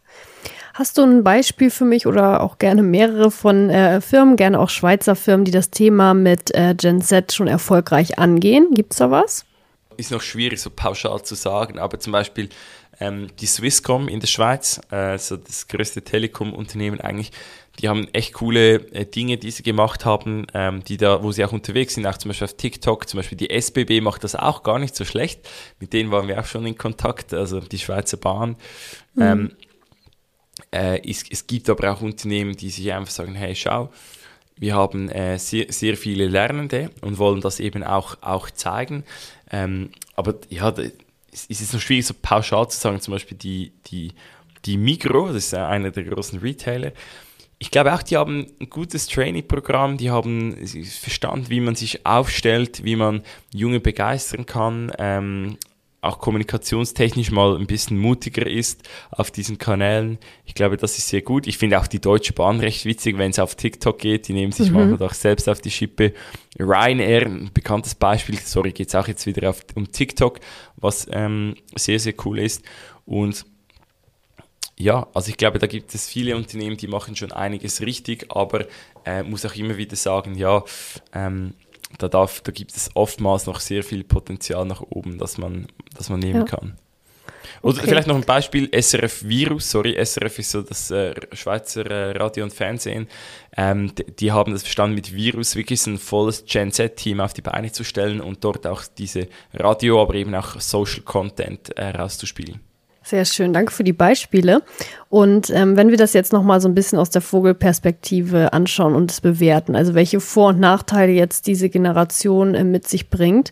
[0.74, 4.70] Hast du ein Beispiel für mich oder auch gerne mehrere von äh, Firmen, gerne auch
[4.70, 8.70] Schweizer Firmen, die das Thema mit äh, Gen Z schon erfolgreich angehen?
[8.74, 9.46] Gibt es da was?
[9.98, 12.50] Ist noch schwierig so pauschal zu sagen, aber zum Beispiel
[13.00, 17.32] ähm, die Swisscom in der Schweiz, äh, so das größte Telekom-Unternehmen eigentlich,
[17.80, 21.46] die haben echt coole äh, Dinge, die sie gemacht haben, ähm, die da, wo sie
[21.46, 24.64] auch unterwegs sind, auch zum Beispiel auf TikTok, zum Beispiel die SBB macht das auch
[24.64, 25.48] gar nicht so schlecht.
[25.80, 28.56] Mit denen waren wir auch schon in Kontakt, also die Schweizer Bahn.
[29.14, 29.22] Mhm.
[29.22, 29.52] Ähm,
[30.74, 33.92] äh, es, es gibt aber auch Unternehmen, die sich einfach sagen, hey, schau,
[34.58, 39.04] wir haben äh, sehr, sehr viele Lernende und wollen das eben auch, auch zeigen.
[39.52, 40.74] Ähm, aber ja,
[41.32, 44.12] es ist noch schwierig, so pauschal zu sagen, zum Beispiel die, die,
[44.66, 46.92] die Migro, das ist einer der großen Retailer,
[47.64, 52.84] ich glaube auch, die haben ein gutes Training-Programm, die haben verstanden, wie man sich aufstellt,
[52.84, 53.22] wie man
[53.54, 55.58] Junge begeistern kann, ähm,
[56.04, 60.18] auch kommunikationstechnisch mal ein bisschen mutiger ist auf diesen Kanälen.
[60.46, 61.48] Ich glaube, das ist sehr gut.
[61.48, 64.28] Ich finde auch die Deutsche Bahn recht witzig, wenn es auf TikTok geht.
[64.28, 64.90] Die nehmen sich mhm.
[64.90, 66.14] manchmal auch selbst auf die Schippe.
[66.60, 70.40] Ryanair, ein bekanntes Beispiel, sorry, geht es auch jetzt wieder auf, um TikTok,
[70.76, 72.64] was ähm, sehr, sehr cool ist.
[73.06, 73.46] Und
[74.78, 78.66] ja, also ich glaube, da gibt es viele Unternehmen, die machen schon einiges richtig, aber
[79.06, 80.64] äh, muss auch immer wieder sagen, ja,
[81.14, 81.54] ähm,
[81.98, 86.10] da, darf, da gibt es oftmals noch sehr viel Potenzial nach oben, das man, das
[86.10, 86.46] man nehmen ja.
[86.46, 86.78] kann.
[87.62, 87.88] Oder okay.
[87.88, 92.44] vielleicht noch ein Beispiel, SRF Virus, sorry, SRF ist so das äh, Schweizer äh, Radio
[92.44, 93.08] und Fernsehen,
[93.56, 97.42] ähm, die, die, haben das verstanden mit Virus, wirklich ein volles Gen Z-Team auf die
[97.42, 102.60] Beine zu stellen und dort auch diese Radio, aber eben auch Social Content äh, rauszuspielen.
[103.06, 104.62] Sehr schön, danke für die Beispiele.
[105.10, 109.12] Und ähm, wenn wir das jetzt nochmal so ein bisschen aus der Vogelperspektive anschauen und
[109.12, 113.52] es bewerten, also welche Vor- und Nachteile jetzt diese Generation äh, mit sich bringt,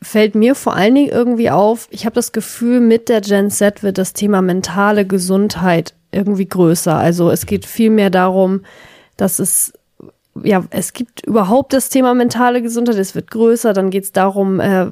[0.00, 3.82] fällt mir vor allen Dingen irgendwie auf, ich habe das Gefühl, mit der Gen Z
[3.82, 6.96] wird das Thema mentale Gesundheit irgendwie größer.
[6.96, 8.62] Also es geht viel mehr darum,
[9.18, 9.74] dass es
[10.42, 14.60] ja, es gibt überhaupt das Thema mentale Gesundheit, es wird größer, dann geht es darum,
[14.60, 14.86] äh,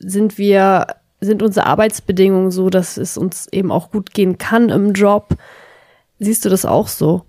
[0.00, 0.86] sind wir
[1.20, 5.36] sind unsere Arbeitsbedingungen so, dass es uns eben auch gut gehen kann im Job.
[6.18, 7.24] Siehst du das auch so?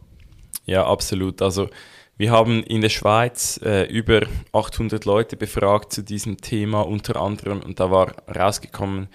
[0.65, 1.41] Ja, absolut.
[1.41, 1.69] Also
[2.17, 4.21] wir haben in der Schweiz äh, über
[4.54, 9.08] 800 Leute befragt zu diesem Thema unter anderem und da war rausgekommen,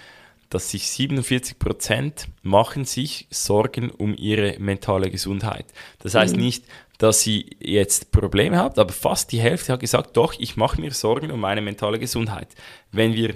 [0.51, 5.67] dass sich 47 Prozent machen sich Sorgen um ihre mentale Gesundheit.
[6.01, 6.43] Das heißt mhm.
[6.43, 6.65] nicht,
[6.99, 10.93] dass sie jetzt Probleme habt, aber fast die Hälfte hat gesagt, doch, ich mache mir
[10.93, 12.49] Sorgen um meine mentale Gesundheit.
[12.91, 13.35] Wenn wir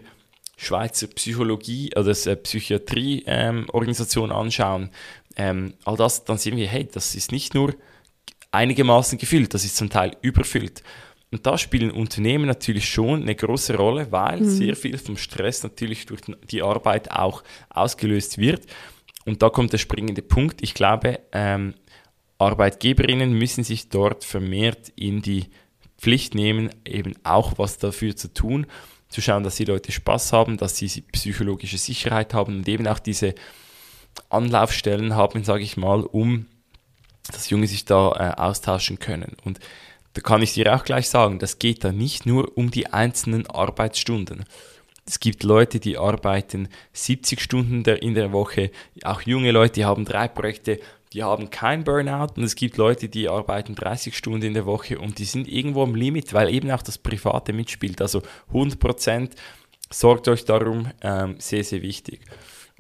[0.61, 4.91] Schweizer Psychologie oder äh, Psychiatrie-Organisation ähm, anschauen,
[5.37, 7.75] ähm, all das, dann sehen wir, hey, das ist nicht nur
[8.53, 10.83] einigermaßen gefüllt, das ist zum Teil überfüllt.
[11.33, 14.51] Und da spielen Unternehmen natürlich schon eine große Rolle, weil mhm.
[14.51, 16.21] sehr viel vom Stress natürlich durch
[16.51, 18.67] die Arbeit auch ausgelöst wird.
[19.25, 20.61] Und da kommt der springende Punkt.
[20.63, 21.73] Ich glaube, ähm,
[22.37, 25.47] Arbeitgeberinnen müssen sich dort vermehrt in die
[25.97, 28.67] Pflicht nehmen, eben auch was dafür zu tun
[29.11, 32.99] zu schauen, dass die Leute Spaß haben, dass sie psychologische Sicherheit haben und eben auch
[32.99, 33.35] diese
[34.29, 36.47] Anlaufstellen haben, sage ich mal, um
[37.33, 39.37] dass Junge sich da äh, austauschen können.
[39.45, 39.61] Und
[40.15, 43.47] da kann ich dir auch gleich sagen, das geht da nicht nur um die einzelnen
[43.47, 44.45] Arbeitsstunden.
[45.07, 48.71] Es gibt Leute, die arbeiten 70 Stunden in der Woche,
[49.03, 50.81] auch junge Leute, die haben drei Projekte
[51.13, 54.99] die haben kein Burnout und es gibt Leute, die arbeiten 30 Stunden in der Woche
[54.99, 58.01] und die sind irgendwo am Limit, weil eben auch das Private mitspielt.
[58.01, 59.35] Also 100 Prozent,
[59.91, 62.21] sorgt euch darum, ähm, sehr, sehr wichtig.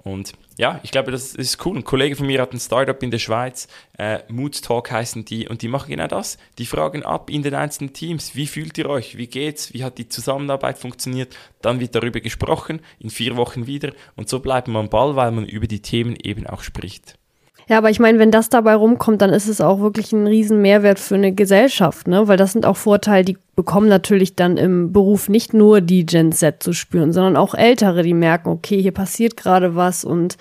[0.02, 1.76] Und ja, ich glaube, das ist cool.
[1.76, 5.46] Ein Kollege von mir hat ein Startup in der Schweiz, äh, Mood Talk heißen die,
[5.46, 6.38] und die machen genau das.
[6.56, 9.98] Die fragen ab in den einzelnen Teams, wie fühlt ihr euch, wie geht's, wie hat
[9.98, 11.36] die Zusammenarbeit funktioniert.
[11.60, 13.92] Dann wird darüber gesprochen, in vier Wochen wieder.
[14.16, 17.19] Und so bleibt man am Ball, weil man über die Themen eben auch spricht.
[17.70, 20.60] Ja, aber ich meine, wenn das dabei rumkommt, dann ist es auch wirklich ein riesen
[20.60, 22.26] Mehrwert für eine Gesellschaft, ne?
[22.26, 26.32] Weil das sind auch Vorteile, die bekommen natürlich dann im Beruf nicht nur die Gen
[26.32, 30.36] Z zu spüren, sondern auch Ältere, die merken, okay, hier passiert gerade was und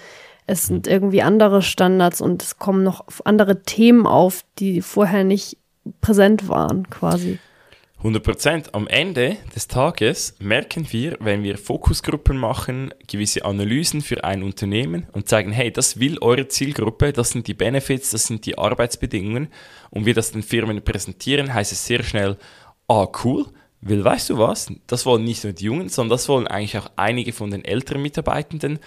[0.48, 5.58] es sind irgendwie andere Standards und es kommen noch andere Themen auf, die vorher nicht
[6.02, 7.38] präsent waren, quasi.
[8.02, 14.42] 100% Am Ende des Tages merken wir, wenn wir Fokusgruppen machen, gewisse Analysen für ein
[14.42, 18.58] Unternehmen und zeigen, hey, das will eure Zielgruppe, das sind die Benefits, das sind die
[18.58, 19.50] Arbeitsbedingungen
[19.90, 22.38] und wir das den Firmen präsentieren, heißt es sehr schnell,
[22.88, 23.48] ah, cool,
[23.82, 26.92] weil weißt du was, das wollen nicht nur die Jungen, sondern das wollen eigentlich auch
[26.96, 28.80] einige von den älteren Mitarbeitenden.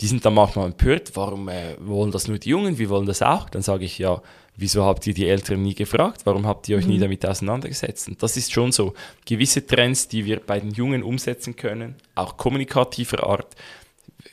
[0.00, 3.20] Die sind dann manchmal empört, warum äh, wollen das nur die Jungen, wir wollen das
[3.20, 3.50] auch.
[3.50, 4.22] Dann sage ich, ja,
[4.56, 6.20] wieso habt ihr die Älteren nie gefragt?
[6.24, 6.92] Warum habt ihr euch mhm.
[6.92, 8.08] nie damit auseinandergesetzt?
[8.08, 8.94] Und das ist schon so.
[9.26, 13.56] Gewisse Trends, die wir bei den Jungen umsetzen können, auch kommunikativer Art,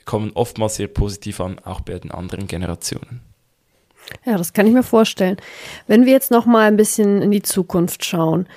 [0.05, 3.21] kommen oftmals sehr positiv an, auch bei den anderen Generationen.
[4.25, 5.37] Ja, das kann ich mir vorstellen.
[5.87, 8.47] Wenn wir jetzt noch mal ein bisschen in die Zukunft schauen.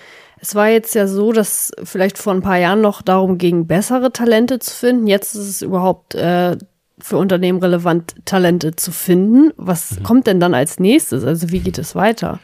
[0.41, 4.13] Es war jetzt ja so, dass vielleicht vor ein paar Jahren noch darum ging, bessere
[4.13, 5.07] Talente zu finden.
[5.09, 6.57] Jetzt ist es überhaupt äh,
[7.01, 9.53] für Unternehmen relevant, Talente zu finden.
[9.57, 10.03] Was mhm.
[10.03, 11.25] kommt denn dann als nächstes?
[11.25, 12.41] Also wie geht es weiter?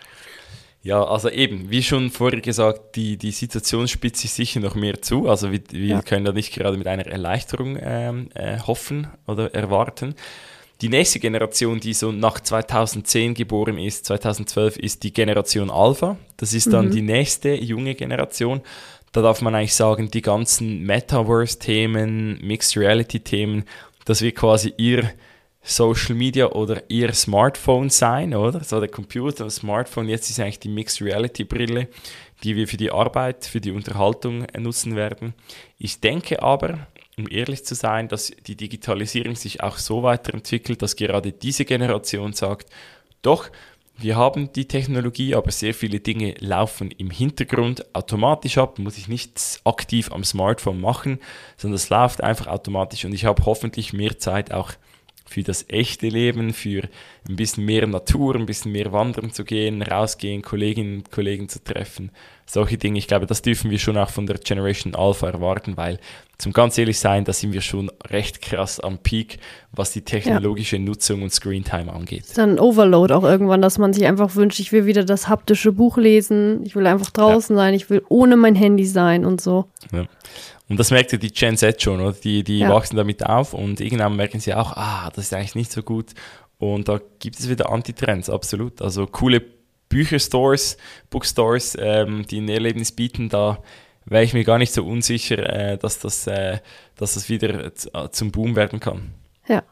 [0.83, 5.01] Ja, also eben, wie schon vorher gesagt, die, die Situation spitzt sich sicher noch mehr
[5.01, 5.29] zu.
[5.29, 6.03] Also wir, wir ja.
[6.03, 10.15] können da nicht gerade mit einer Erleichterung ähm, äh, hoffen oder erwarten.
[10.83, 16.19] Die nächste Generation, die so nach 2010 geboren ist, 2012, ist die Generation Alpha.
[16.37, 16.91] Das ist dann mhm.
[16.91, 18.61] die nächste junge Generation.
[19.13, 23.65] Da darf man eigentlich sagen, die ganzen Metaverse-Themen, Mixed Reality-Themen,
[24.05, 25.11] das wird quasi ihr
[25.67, 28.63] Social Media oder ihr Smartphone sein, oder?
[28.63, 31.89] So der Computer, das Smartphone, jetzt ist eigentlich die Mixed Reality Brille,
[32.43, 35.33] die wir für die Arbeit, für die Unterhaltung nutzen werden.
[35.79, 36.87] Ich denke aber,
[37.17, 42.35] um ehrlich zu sein, dass die Digitalisierung sich auch so weiterentwickelt, dass gerade diese Generation
[42.35, 42.69] sagt,
[43.23, 43.51] doch,
[43.97, 49.09] wir haben die Technologie, aber sehr viele Dinge laufen im Hintergrund automatisch ab, muss ich
[49.09, 51.21] nichts aktiv am Smartphone machen,
[51.57, 54.73] sondern es läuft einfach automatisch und ich habe hoffentlich mehr Zeit auch
[55.27, 56.89] für das echte Leben, für
[57.29, 61.63] ein bisschen mehr Natur, ein bisschen mehr wandern zu gehen, rausgehen, Kolleginnen und Kollegen zu
[61.63, 62.11] treffen.
[62.47, 65.99] Solche Dinge, ich glaube, das dürfen wir schon auch von der Generation Alpha erwarten, weil
[66.37, 69.39] zum ganz ehrlich sein, da sind wir schon recht krass am Peak,
[69.73, 70.83] was die technologische ja.
[70.83, 72.25] Nutzung und Screentime angeht.
[72.35, 75.97] Dann Overload auch irgendwann, dass man sich einfach wünscht, ich will wieder das haptische Buch
[75.97, 77.63] lesen, ich will einfach draußen ja.
[77.63, 79.67] sein, ich will ohne mein Handy sein und so.
[79.93, 80.07] Ja.
[80.69, 82.13] Und das merkt ja die Gen Z schon, oder?
[82.13, 85.73] Die, die wachsen damit auf und irgendwann merken sie auch, ah, das ist eigentlich nicht
[85.73, 86.13] so gut.
[86.59, 88.81] Und da gibt es wieder Antitrends, absolut.
[88.81, 89.43] Also coole
[89.95, 90.77] Bücherstores,
[91.09, 93.63] Bookstores, ähm, die ein Erlebnis bieten, da
[94.05, 96.59] wäre ich mir gar nicht so unsicher, äh, dass, das, äh,
[96.97, 99.13] dass das wieder äh, zum Boom werden kann.
[99.47, 99.63] Ja.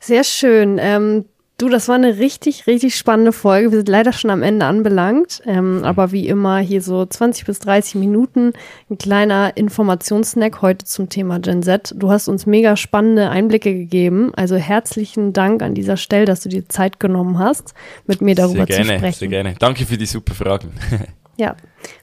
[0.00, 0.78] Sehr schön.
[0.80, 1.26] Ähm,
[1.62, 3.70] Du, das war eine richtig, richtig spannende Folge.
[3.70, 5.42] Wir sind leider schon am Ende anbelangt.
[5.46, 8.52] Ähm, aber wie immer hier so 20 bis 30 Minuten.
[8.90, 11.94] Ein kleiner Informationssnack heute zum Thema Gen Z.
[11.96, 14.32] Du hast uns mega spannende Einblicke gegeben.
[14.34, 17.74] Also herzlichen Dank an dieser Stelle, dass du dir Zeit genommen hast,
[18.08, 19.18] mit mir darüber sehr gerne, zu sprechen.
[19.20, 19.54] Sehr gerne.
[19.60, 20.72] Danke für die super Fragen.
[21.36, 21.54] ja,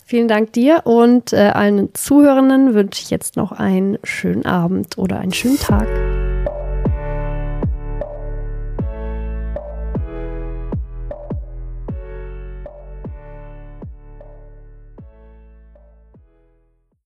[0.05, 5.19] vielen Dank dir und äh, allen Zuhörenden wünsche ich jetzt noch einen schönen Abend oder
[5.19, 5.89] einen schönen Tag.